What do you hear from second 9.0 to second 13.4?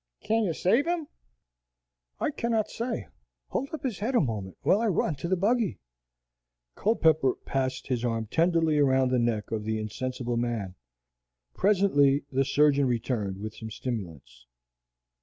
the neck of the insensible man. Presently the surgeon returned